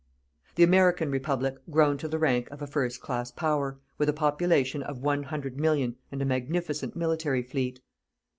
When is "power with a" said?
3.29-4.13